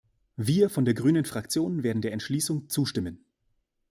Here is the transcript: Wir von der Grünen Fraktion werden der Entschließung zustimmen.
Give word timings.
Wir 0.35 0.71
von 0.71 0.83
der 0.83 0.95
Grünen 0.95 1.25
Fraktion 1.25 1.83
werden 1.83 2.01
der 2.01 2.11
Entschließung 2.11 2.67
zustimmen. 2.69 3.23